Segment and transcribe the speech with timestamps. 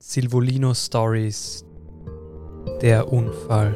[0.00, 1.64] Silvolino Stories.
[2.80, 3.74] Der Unfall.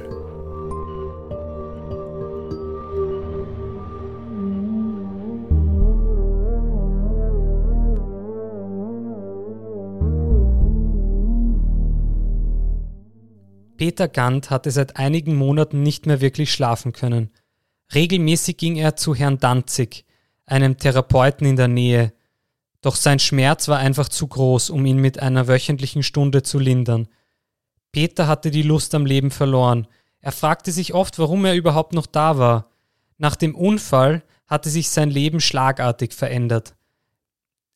[13.76, 17.30] Peter Gant hatte seit einigen Monaten nicht mehr wirklich schlafen können.
[17.92, 20.06] Regelmäßig ging er zu Herrn Danzig,
[20.46, 22.12] einem Therapeuten in der Nähe,
[22.82, 27.08] doch sein Schmerz war einfach zu groß, um ihn mit einer wöchentlichen Stunde zu lindern.
[27.92, 29.86] Peter hatte die Lust am Leben verloren.
[30.20, 32.70] Er fragte sich oft, warum er überhaupt noch da war.
[33.18, 36.74] Nach dem Unfall hatte sich sein Leben schlagartig verändert.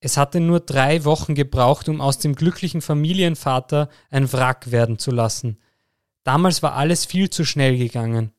[0.00, 5.11] Es hatte nur drei Wochen gebraucht, um aus dem glücklichen Familienvater ein Wrack werden zu
[5.11, 5.59] lassen.
[6.25, 8.33] Damals war alles viel zu schnell gegangen.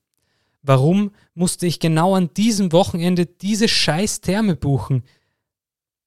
[0.61, 5.03] Warum musste ich genau an diesem Wochenende diese scheiß Therme buchen?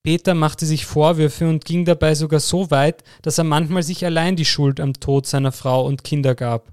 [0.02, 4.34] Peter machte sich Vorwürfe und ging dabei sogar so weit, dass er manchmal sich allein
[4.34, 6.72] die Schuld am Tod seiner Frau und Kinder gab.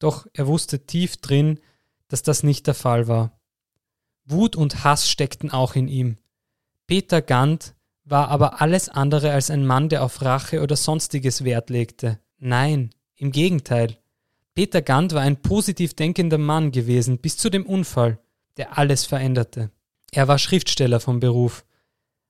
[0.00, 1.60] Doch er wusste tief drin,
[2.08, 3.38] dass das nicht der Fall war.
[4.24, 6.18] Wut und Hass steckten auch in ihm.
[6.86, 11.70] Peter Gant war aber alles andere als ein Mann, der auf Rache oder sonstiges Wert
[11.70, 12.18] legte.
[12.38, 13.96] Nein, im Gegenteil.
[14.54, 18.18] Peter Gant war ein positiv denkender Mann gewesen bis zu dem Unfall,
[18.56, 19.70] der alles veränderte.
[20.10, 21.64] Er war Schriftsteller vom Beruf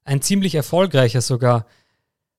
[0.04, 1.66] ein ziemlich erfolgreicher sogar.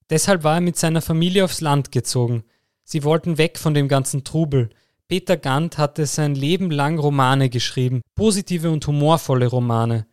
[0.10, 2.44] Deshalb war er mit seiner Familie aufs Land gezogen.
[2.84, 4.70] Sie wollten weg von dem ganzen Trubel.
[5.08, 10.08] Peter Gant hatte sein Leben lang Romane geschrieben, positive und humorvolle Romane.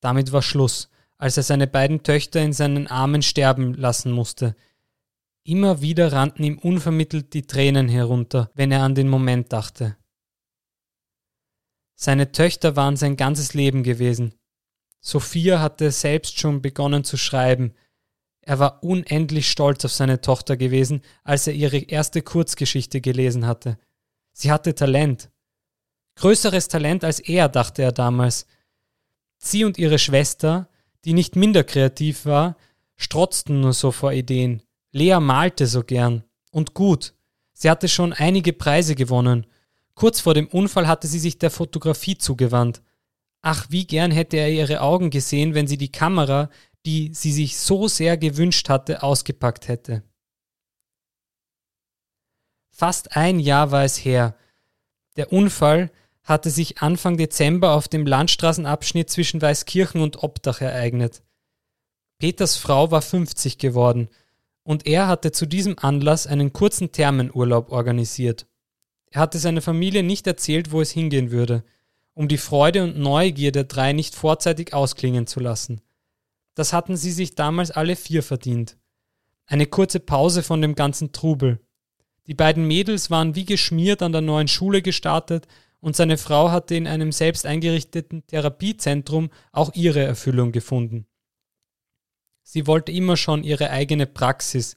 [0.00, 4.54] Damit war Schluss, als er seine beiden Töchter in seinen Armen sterben lassen musste.
[5.44, 9.96] Immer wieder rannten ihm unvermittelt die Tränen herunter, wenn er an den Moment dachte.
[11.94, 14.34] Seine Töchter waren sein ganzes Leben gewesen.
[15.00, 17.74] Sophia hatte selbst schon begonnen zu schreiben.
[18.40, 23.78] Er war unendlich stolz auf seine Tochter gewesen, als er ihre erste Kurzgeschichte gelesen hatte.
[24.32, 25.30] Sie hatte Talent.
[26.16, 28.46] Größeres Talent als er, dachte er damals.
[29.38, 30.68] Sie und ihre Schwester,
[31.04, 32.56] die nicht minder kreativ war,
[32.96, 34.62] strotzten nur so vor Ideen.
[34.92, 36.24] Lea malte so gern.
[36.50, 37.14] Und gut.
[37.52, 39.46] Sie hatte schon einige Preise gewonnen.
[39.94, 42.82] Kurz vor dem Unfall hatte sie sich der Fotografie zugewandt.
[43.40, 46.50] Ach, wie gern hätte er ihre Augen gesehen, wenn sie die Kamera,
[46.86, 50.02] die sie sich so sehr gewünscht hatte, ausgepackt hätte.
[52.70, 54.36] Fast ein Jahr war es her.
[55.16, 55.90] Der Unfall
[56.22, 61.22] hatte sich Anfang Dezember auf dem Landstraßenabschnitt zwischen Weißkirchen und Obdach ereignet.
[62.18, 64.08] Peters Frau war 50 geworden
[64.62, 68.46] und er hatte zu diesem Anlass einen kurzen Thermenurlaub organisiert.
[69.10, 71.64] Er hatte seiner Familie nicht erzählt, wo es hingehen würde–
[72.18, 75.82] um die Freude und Neugier der drei nicht vorzeitig ausklingen zu lassen.
[76.56, 78.76] Das hatten sie sich damals alle vier verdient.
[79.46, 81.60] Eine kurze Pause von dem ganzen Trubel.
[82.26, 85.46] Die beiden Mädels waren wie geschmiert an der neuen Schule gestartet
[85.78, 91.06] und seine Frau hatte in einem selbst eingerichteten Therapiezentrum auch ihre Erfüllung gefunden.
[92.42, 94.76] Sie wollte immer schon ihre eigene Praxis,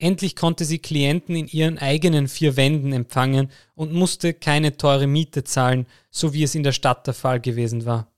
[0.00, 5.44] Endlich konnte sie Klienten in ihren eigenen vier Wänden empfangen und musste keine teure Miete
[5.44, 8.10] zahlen, so wie es in der Stadt der Fall gewesen war.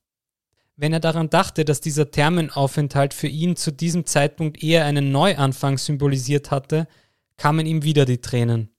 [0.77, 5.77] Wenn er daran dachte, dass dieser Thermenaufenthalt für ihn zu diesem Zeitpunkt eher einen Neuanfang
[5.77, 6.87] symbolisiert hatte,
[7.37, 8.71] kamen ihm wieder die Tränen.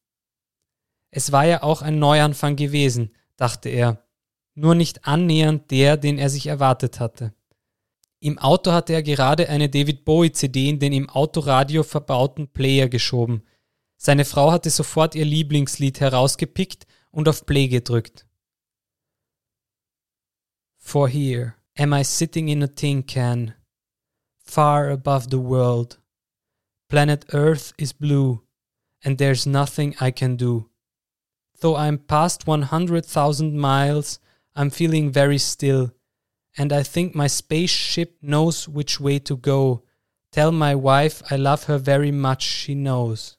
[1.11, 4.01] Es war ja auch ein Neuanfang gewesen, dachte er,
[4.55, 7.33] nur nicht annähernd der, den er sich erwartet hatte.
[8.23, 12.87] Im Auto hatte er gerade eine David Bowie CD in den im Autoradio verbauten Player
[12.87, 13.43] geschoben.
[13.97, 18.25] Seine Frau hatte sofort ihr Lieblingslied herausgepickt und auf Play gedrückt.
[20.77, 23.55] For here am I sitting in a tin can,
[24.37, 25.99] far above the world.
[26.87, 28.39] Planet Earth is blue,
[29.03, 30.69] and there's nothing I can do.
[31.59, 34.21] Though I'm past 100,000 miles,
[34.55, 35.91] I'm feeling very still
[36.57, 39.83] and I think my spaceship knows which way to go.
[40.31, 43.37] Tell my wife I love her very much, she knows.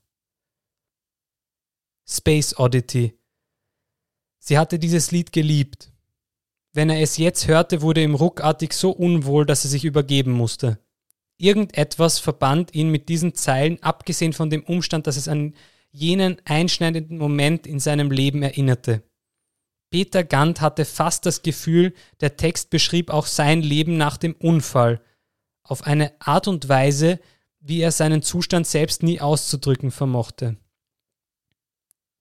[2.06, 3.14] Space Oddity.
[4.38, 5.90] Sie hatte dieses Lied geliebt.
[6.74, 10.78] Wenn er es jetzt hörte, wurde ihm ruckartig so unwohl, dass er sich übergeben musste.
[11.38, 15.54] Irgendetwas verband ihn mit diesen Zeilen, abgesehen von dem Umstand, dass es an
[15.90, 19.02] jenen einschneidenden Moment in seinem Leben erinnerte.
[19.90, 25.00] Peter Gant hatte fast das Gefühl, der Text beschrieb auch sein Leben nach dem Unfall,
[25.62, 27.20] auf eine Art und Weise,
[27.60, 30.56] wie er seinen Zustand selbst nie auszudrücken vermochte.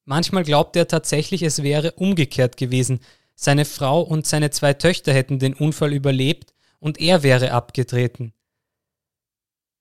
[0.05, 2.99] Manchmal glaubte er tatsächlich, es wäre umgekehrt gewesen,
[3.35, 8.33] seine Frau und seine zwei Töchter hätten den Unfall überlebt und er wäre abgetreten.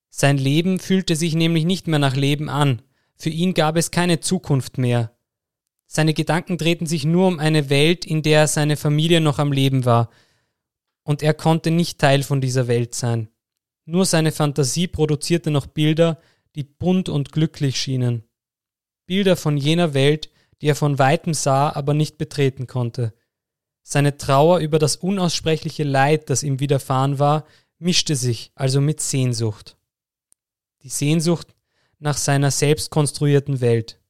[0.09, 2.83] Sein Leben fühlte sich nämlich nicht mehr nach Leben an,
[3.15, 5.17] Für ihn gab es keine Zukunft mehr.
[5.95, 9.85] Seine Gedanken drehten sich nur um eine Welt, in der seine Familie noch am Leben
[9.85, 10.09] war,
[11.03, 13.29] und er konnte nicht Teil von dieser Welt sein.
[13.85, 16.19] Nur seine Fantasie produzierte noch Bilder,
[16.55, 18.25] die bunt und glücklich schienen.
[19.05, 20.31] Bilder von jener Welt,
[20.63, 23.13] die er von weitem sah, aber nicht betreten konnte.
[23.83, 27.45] Seine Trauer über das unaussprechliche Leid, das ihm widerfahren war,
[27.79, 29.77] mischte sich also mit Sehnsucht.
[30.85, 31.55] Die Sehnsucht
[31.99, 34.02] nach seiner selbst konstruierten Welt.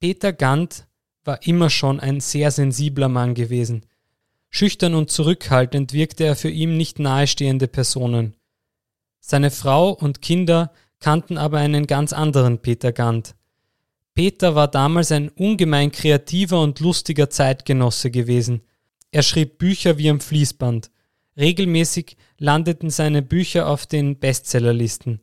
[0.00, 0.86] Peter Gant
[1.24, 3.84] war immer schon ein sehr sensibler Mann gewesen.
[4.48, 8.34] Schüchtern und zurückhaltend wirkte er für ihm nicht nahestehende Personen.
[9.20, 13.34] Seine Frau und Kinder kannten aber einen ganz anderen Peter Gant.
[14.14, 18.62] Peter war damals ein ungemein kreativer und lustiger Zeitgenosse gewesen.
[19.10, 20.90] Er schrieb Bücher wie am Fließband.
[21.36, 25.20] Regelmäßig landeten seine Bücher auf den Bestsellerlisten.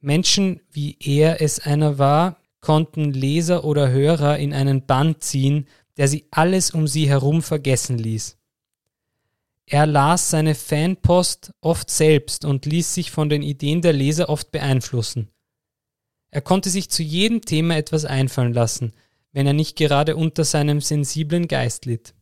[0.00, 5.66] Menschen, wie er es einer war, konnten Leser oder Hörer in einen Band ziehen,
[5.96, 8.36] der sie alles um sie herum vergessen ließ.
[9.66, 14.50] Er las seine Fanpost oft selbst und ließ sich von den Ideen der Leser oft
[14.50, 15.28] beeinflussen.
[16.30, 18.94] Er konnte sich zu jedem Thema etwas einfallen lassen,
[19.32, 22.14] wenn er nicht gerade unter seinem sensiblen Geist litt.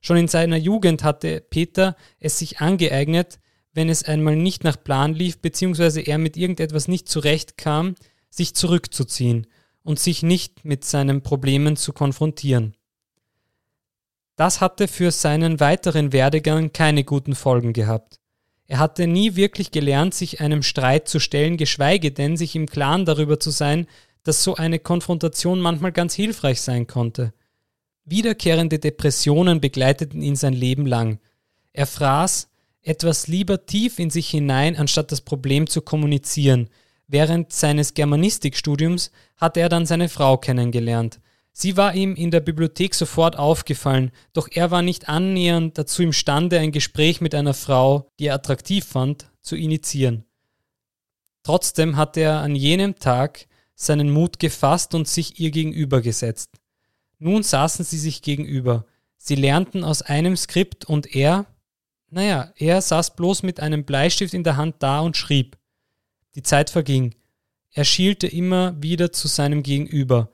[0.00, 3.40] Schon in seiner Jugend hatte Peter es sich angeeignet,
[3.72, 7.94] wenn es einmal nicht nach Plan lief, beziehungsweise er mit irgendetwas nicht zurechtkam,
[8.30, 9.46] sich zurückzuziehen
[9.88, 12.76] und sich nicht mit seinen Problemen zu konfrontieren.
[14.36, 18.20] Das hatte für seinen weiteren Werdegang keine guten Folgen gehabt.
[18.66, 23.06] Er hatte nie wirklich gelernt, sich einem Streit zu stellen, geschweige denn sich im Klaren
[23.06, 23.86] darüber zu sein,
[24.24, 27.32] dass so eine Konfrontation manchmal ganz hilfreich sein konnte.
[28.04, 31.18] Wiederkehrende Depressionen begleiteten ihn sein Leben lang.
[31.72, 32.50] Er fraß
[32.82, 36.68] etwas lieber tief in sich hinein, anstatt das Problem zu kommunizieren.
[37.08, 41.20] Während seines Germanistikstudiums hatte er dann seine Frau kennengelernt.
[41.52, 46.60] Sie war ihm in der Bibliothek sofort aufgefallen, doch er war nicht annähernd dazu imstande,
[46.60, 50.24] ein Gespräch mit einer Frau, die er attraktiv fand, zu initiieren.
[51.42, 56.50] Trotzdem hatte er an jenem Tag seinen Mut gefasst und sich ihr gegenübergesetzt.
[57.18, 58.84] Nun saßen sie sich gegenüber.
[59.16, 61.46] Sie lernten aus einem Skript und er,
[62.10, 65.56] naja, er saß bloß mit einem Bleistift in der Hand da und schrieb.
[66.38, 67.16] Die Zeit verging.
[67.72, 70.30] Er schielte immer wieder zu seinem Gegenüber.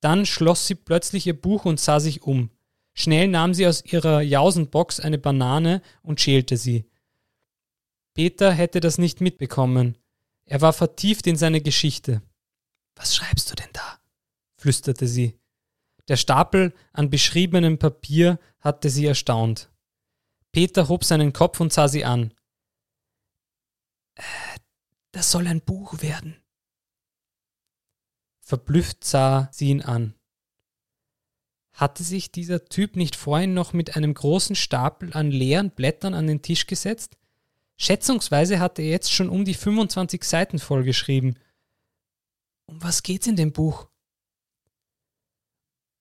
[0.00, 2.50] Dann schloss sie plötzlich ihr Buch und sah sich um.
[2.92, 6.90] Schnell nahm sie aus ihrer Jausenbox eine Banane und schälte sie.
[8.14, 9.96] Peter hätte das nicht mitbekommen.
[10.44, 12.20] Er war vertieft in seine Geschichte.
[12.96, 14.00] Was schreibst du denn da?
[14.56, 15.38] flüsterte sie.
[16.08, 19.70] Der Stapel an beschriebenem Papier hatte sie erstaunt.
[20.50, 22.34] Peter hob seinen Kopf und sah sie an.
[24.16, 24.22] Äh,
[25.14, 26.36] das soll ein Buch werden.
[28.40, 30.14] Verblüfft sah sie ihn an.
[31.72, 36.26] Hatte sich dieser Typ nicht vorhin noch mit einem großen Stapel an leeren Blättern an
[36.26, 37.16] den Tisch gesetzt?
[37.76, 41.38] Schätzungsweise hatte er jetzt schon um die 25 Seiten vollgeschrieben.
[42.66, 43.88] Um was geht's in dem Buch?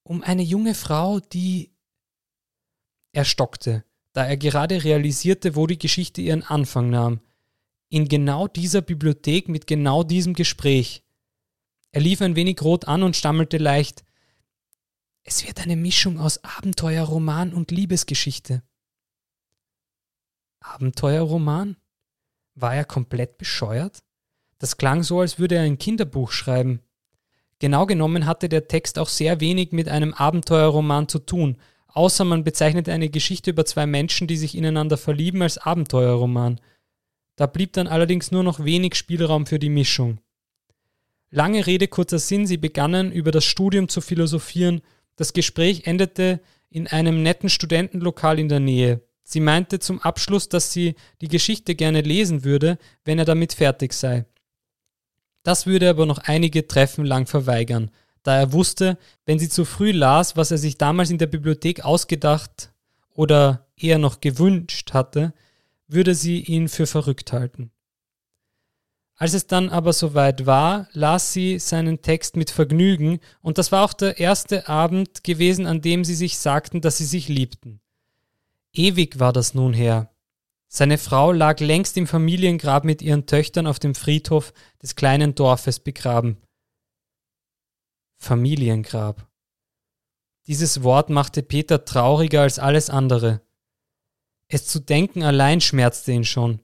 [0.03, 1.71] Um eine junge Frau, die.
[3.11, 7.21] Er stockte, da er gerade realisierte, wo die Geschichte ihren Anfang nahm.
[7.93, 11.03] In genau dieser Bibliothek mit genau diesem Gespräch.
[11.91, 14.03] Er lief ein wenig rot an und stammelte leicht.
[15.23, 18.63] Es wird eine Mischung aus Abenteuerroman und Liebesgeschichte.
[20.59, 21.77] Abenteuerroman?
[22.55, 23.99] War er komplett bescheuert?
[24.57, 26.79] Das klang so, als würde er ein Kinderbuch schreiben.
[27.59, 31.57] Genau genommen hatte der Text auch sehr wenig mit einem Abenteuerroman zu tun,
[31.89, 36.59] außer man bezeichnete eine Geschichte über zwei Menschen, die sich ineinander verlieben, als Abenteuerroman.
[37.35, 40.19] Da blieb dann allerdings nur noch wenig Spielraum für die Mischung.
[41.29, 44.81] Lange Rede, kurzer Sinn, sie begannen über das Studium zu philosophieren.
[45.15, 49.01] Das Gespräch endete in einem netten Studentenlokal in der Nähe.
[49.23, 53.93] Sie meinte zum Abschluss, dass sie die Geschichte gerne lesen würde, wenn er damit fertig
[53.93, 54.25] sei.
[55.43, 59.91] Das würde aber noch einige Treffen lang verweigern, da er wusste, wenn sie zu früh
[59.91, 62.71] las, was er sich damals in der Bibliothek ausgedacht
[63.13, 65.33] oder eher noch gewünscht hatte,
[65.93, 67.71] würde sie ihn für verrückt halten.
[69.15, 73.85] Als es dann aber soweit war, las sie seinen Text mit Vergnügen, und das war
[73.85, 77.79] auch der erste Abend gewesen, an dem sie sich sagten, dass sie sich liebten.
[78.73, 80.09] Ewig war das nun her.
[80.67, 85.79] Seine Frau lag längst im Familiengrab mit ihren Töchtern auf dem Friedhof des kleinen Dorfes
[85.79, 86.41] begraben.
[88.17, 89.27] Familiengrab.
[90.47, 93.41] Dieses Wort machte Peter trauriger als alles andere.
[94.53, 96.59] Es zu denken allein schmerzte ihn schon.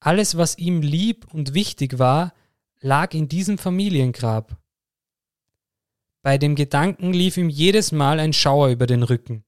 [0.00, 2.34] Alles, was ihm lieb und wichtig war,
[2.78, 4.58] lag in diesem Familiengrab.
[6.20, 9.46] Bei dem Gedanken lief ihm jedes Mal ein Schauer über den Rücken.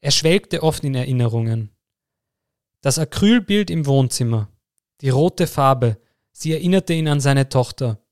[0.00, 1.70] Er schwelgte oft in Erinnerungen.
[2.80, 4.48] Das Acrylbild im Wohnzimmer,
[5.02, 6.00] die rote Farbe,
[6.32, 8.04] sie erinnerte ihn an seine Tochter.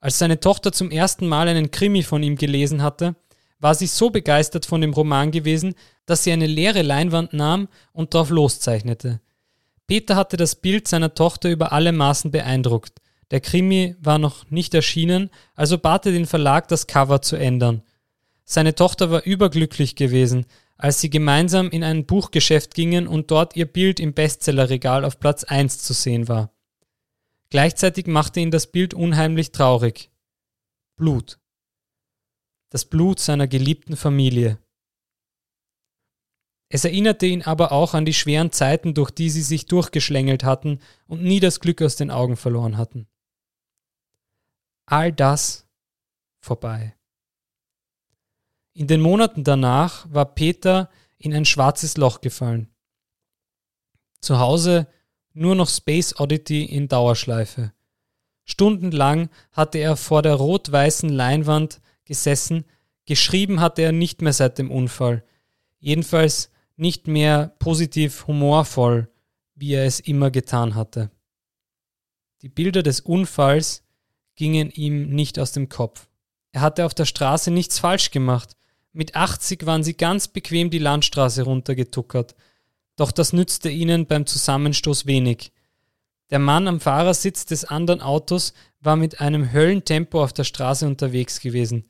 [0.00, 3.16] Als seine Tochter zum ersten Mal einen Krimi von ihm gelesen hatte,
[3.66, 8.14] war sie so begeistert von dem Roman gewesen, dass sie eine leere Leinwand nahm und
[8.14, 9.20] darauf loszeichnete.
[9.88, 13.00] Peter hatte das Bild seiner Tochter über alle Maßen beeindruckt.
[13.32, 17.82] Der Krimi war noch nicht erschienen, also bat er den Verlag, das Cover zu ändern.
[18.44, 20.46] Seine Tochter war überglücklich gewesen,
[20.76, 25.42] als sie gemeinsam in ein Buchgeschäft gingen und dort ihr Bild im Bestsellerregal auf Platz
[25.42, 26.52] 1 zu sehen war.
[27.50, 30.12] Gleichzeitig machte ihn das Bild unheimlich traurig.
[30.94, 31.40] Blut.
[32.70, 34.58] Das Blut seiner geliebten Familie.
[36.68, 40.80] Es erinnerte ihn aber auch an die schweren Zeiten, durch die sie sich durchgeschlängelt hatten
[41.06, 43.06] und nie das Glück aus den Augen verloren hatten.
[44.86, 45.68] All das
[46.40, 46.96] vorbei.
[48.72, 52.68] In den Monaten danach war Peter in ein schwarzes Loch gefallen.
[54.20, 54.88] Zu Hause
[55.32, 57.72] nur noch Space Oddity in Dauerschleife.
[58.44, 62.64] Stundenlang hatte er vor der rot-weißen Leinwand gesessen,
[63.04, 65.24] geschrieben hatte er nicht mehr seit dem Unfall.
[65.78, 69.08] Jedenfalls nicht mehr positiv humorvoll,
[69.54, 71.10] wie er es immer getan hatte.
[72.42, 73.82] Die Bilder des Unfalls
[74.34, 76.08] gingen ihm nicht aus dem Kopf.
[76.52, 78.56] Er hatte auf der Straße nichts falsch gemacht.
[78.92, 82.34] Mit 80 waren sie ganz bequem die Landstraße runtergetuckert.
[82.96, 85.52] Doch das nützte ihnen beim Zusammenstoß wenig.
[86.30, 91.40] Der Mann am Fahrersitz des anderen Autos war mit einem Höllentempo auf der Straße unterwegs
[91.40, 91.84] gewesen.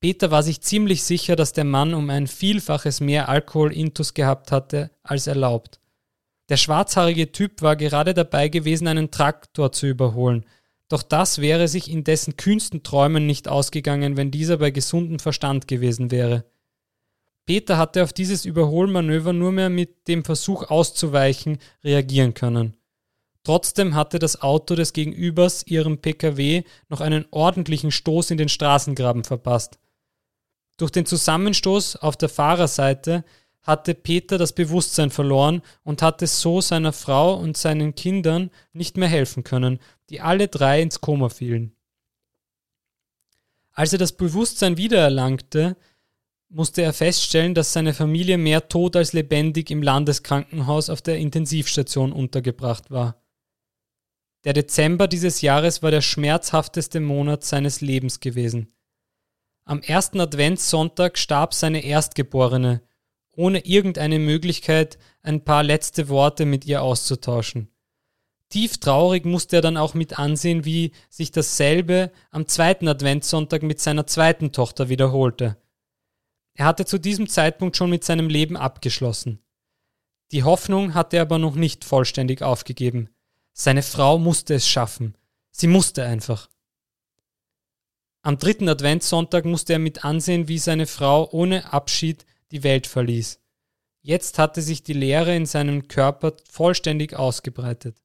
[0.00, 4.90] Peter war sich ziemlich sicher, dass der Mann um ein Vielfaches mehr Alkohol-Intus gehabt hatte
[5.02, 5.80] als erlaubt.
[6.48, 10.46] Der schwarzhaarige Typ war gerade dabei gewesen, einen Traktor zu überholen,
[10.88, 15.68] doch das wäre sich in dessen kühnsten Träumen nicht ausgegangen, wenn dieser bei gesundem Verstand
[15.68, 16.44] gewesen wäre.
[17.44, 22.74] Peter hatte auf dieses Überholmanöver nur mehr mit dem Versuch auszuweichen reagieren können.
[23.42, 29.24] Trotzdem hatte das Auto des Gegenübers ihrem PKW noch einen ordentlichen Stoß in den Straßengraben
[29.24, 29.78] verpasst.
[30.78, 33.24] Durch den Zusammenstoß auf der Fahrerseite
[33.62, 39.08] hatte Peter das Bewusstsein verloren und hatte so seiner Frau und seinen Kindern nicht mehr
[39.08, 41.74] helfen können, die alle drei ins Koma fielen.
[43.72, 45.76] Als er das Bewusstsein wiedererlangte,
[46.48, 52.12] musste er feststellen, dass seine Familie mehr tot als lebendig im Landeskrankenhaus auf der Intensivstation
[52.12, 53.22] untergebracht war.
[54.44, 58.72] Der Dezember dieses Jahres war der schmerzhafteste Monat seines Lebens gewesen.
[59.68, 62.80] Am ersten Adventssonntag starb seine Erstgeborene,
[63.32, 67.68] ohne irgendeine Möglichkeit, ein paar letzte Worte mit ihr auszutauschen.
[68.48, 73.78] Tief traurig musste er dann auch mit ansehen, wie sich dasselbe am zweiten Adventssonntag mit
[73.78, 75.58] seiner zweiten Tochter wiederholte.
[76.54, 79.44] Er hatte zu diesem Zeitpunkt schon mit seinem Leben abgeschlossen.
[80.32, 83.10] Die Hoffnung hatte er aber noch nicht vollständig aufgegeben.
[83.52, 85.14] Seine Frau musste es schaffen.
[85.50, 86.48] Sie musste einfach.
[88.22, 93.40] Am dritten Adventssonntag musste er mit ansehen, wie seine Frau ohne Abschied die Welt verließ.
[94.02, 98.00] Jetzt hatte sich die Leere in seinem Körper vollständig ausgebreitet.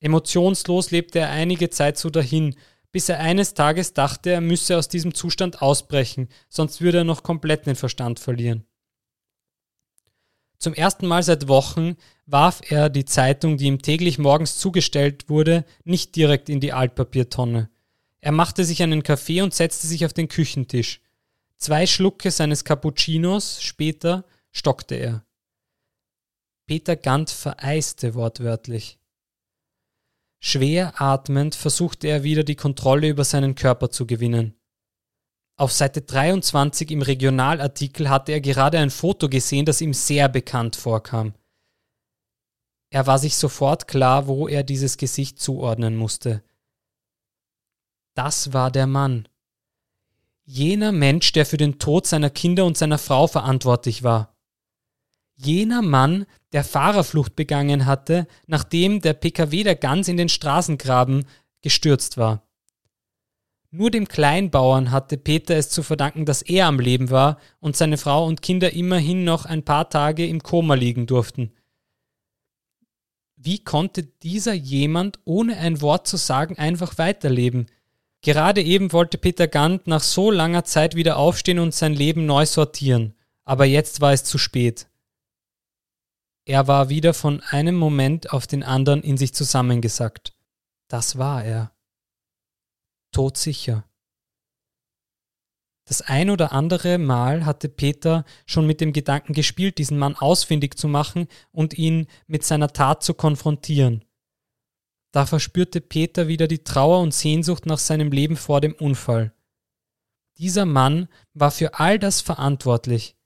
[0.00, 2.54] Emotionslos lebte er einige Zeit so dahin,
[2.92, 7.22] bis er eines Tages dachte, er müsse aus diesem Zustand ausbrechen, sonst würde er noch
[7.22, 8.64] komplett den Verstand verlieren.
[10.58, 15.64] Zum ersten Mal seit Wochen warf er die Zeitung, die ihm täglich morgens zugestellt wurde,
[15.84, 17.68] nicht direkt in die Altpapiertonne.
[18.26, 21.00] Er machte sich einen Kaffee und setzte sich auf den Küchentisch.
[21.58, 25.24] Zwei Schlucke seines Cappuccinos später stockte er.
[26.66, 28.98] Peter Gant vereiste wortwörtlich.
[30.40, 34.56] Schwer atmend versuchte er wieder die Kontrolle über seinen Körper zu gewinnen.
[35.56, 40.74] Auf Seite 23 im Regionalartikel hatte er gerade ein Foto gesehen, das ihm sehr bekannt
[40.74, 41.32] vorkam.
[42.90, 46.42] Er war sich sofort klar, wo er dieses Gesicht zuordnen musste.
[48.16, 49.28] Das war der Mann.
[50.46, 54.34] Jener Mensch, der für den Tod seiner Kinder und seiner Frau verantwortlich war.
[55.34, 61.26] Jener Mann, der Fahrerflucht begangen hatte, nachdem der PKW der Gans in den Straßengraben
[61.60, 62.42] gestürzt war.
[63.70, 67.98] Nur dem Kleinbauern hatte Peter es zu verdanken, dass er am Leben war und seine
[67.98, 71.52] Frau und Kinder immerhin noch ein paar Tage im Koma liegen durften.
[73.36, 77.66] Wie konnte dieser jemand, ohne ein Wort zu sagen, einfach weiterleben?
[78.26, 82.44] Gerade eben wollte Peter Gant nach so langer Zeit wieder aufstehen und sein Leben neu
[82.44, 83.14] sortieren,
[83.44, 84.88] aber jetzt war es zu spät.
[86.44, 90.34] Er war wieder von einem Moment auf den anderen in sich zusammengesackt.
[90.88, 91.70] Das war er.
[93.12, 93.84] Todsicher.
[95.84, 100.76] Das ein oder andere Mal hatte Peter schon mit dem Gedanken gespielt, diesen Mann ausfindig
[100.76, 104.04] zu machen und ihn mit seiner Tat zu konfrontieren.
[105.16, 109.32] Da verspürte Peter wieder die Trauer und Sehnsucht nach seinem Leben vor dem Unfall.
[110.36, 113.16] Dieser Mann war für all das verantwortlich.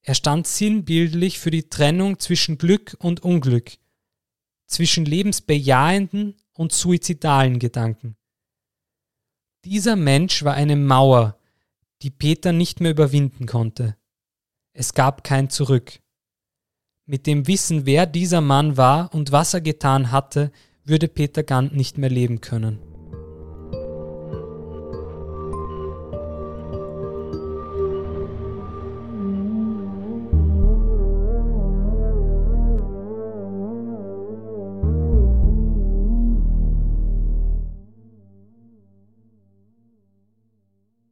[0.00, 3.72] Er stand sinnbildlich für die Trennung zwischen Glück und Unglück,
[4.68, 8.16] zwischen lebensbejahenden und suizidalen Gedanken.
[9.66, 11.38] Dieser Mensch war eine Mauer,
[12.00, 13.98] die Peter nicht mehr überwinden konnte.
[14.72, 16.00] Es gab kein Zurück.
[17.04, 20.52] Mit dem Wissen, wer dieser Mann war und was er getan hatte,
[20.88, 22.87] würde Peter Gant nicht mehr leben können.